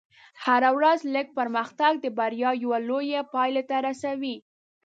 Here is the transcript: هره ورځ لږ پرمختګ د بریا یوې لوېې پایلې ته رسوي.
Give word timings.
هره 0.43 0.69
ورځ 0.77 0.99
لږ 1.15 1.27
پرمختګ 1.39 1.93
د 1.99 2.05
بریا 2.17 2.51
یوې 2.63 2.79
لوېې 2.87 3.21
پایلې 3.33 3.63
ته 3.69 3.77
رسوي. 3.87 4.35